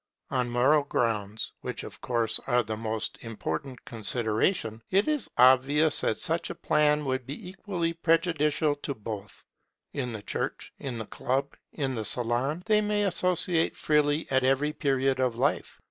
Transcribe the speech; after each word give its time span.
On 0.31 0.49
moral 0.49 0.81
grounds, 0.85 1.51
which 1.61 1.83
of 1.83 2.01
course 2.01 2.39
are 2.47 2.63
the 2.63 2.75
most 2.75 3.19
important 3.21 3.85
consideration, 3.85 4.81
it 4.89 5.07
is 5.07 5.29
obvious 5.37 6.01
that 6.01 6.17
such 6.17 6.49
a 6.49 6.55
plan 6.55 7.05
would 7.05 7.27
be 7.27 7.49
equally 7.49 7.93
prejudicial 7.93 8.73
to 8.77 8.95
both. 8.95 9.45
In 9.93 10.11
the 10.11 10.23
church, 10.23 10.73
in 10.79 10.97
the 10.97 11.05
club, 11.05 11.55
in 11.73 11.93
the 11.93 12.03
salon, 12.03 12.63
they 12.65 12.81
may 12.81 13.03
associate 13.03 13.77
freely 13.77 14.25
at 14.31 14.43
every 14.43 14.73
period 14.73 15.19
of 15.19 15.35
life. 15.35 15.79